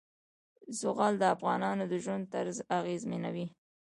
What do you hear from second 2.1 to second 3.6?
طرز اغېزمنوي.